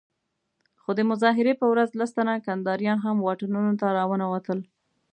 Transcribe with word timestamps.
خو 0.81 0.89
د 0.95 0.99
مظاهرې 1.09 1.53
په 1.57 1.65
ورځ 1.71 1.89
لس 1.99 2.11
تنه 2.17 2.33
کنداريان 2.47 2.97
هم 3.05 3.15
واټونو 3.21 3.61
ته 3.81 3.87
راونه 3.97 4.25
وتل. 4.33 4.59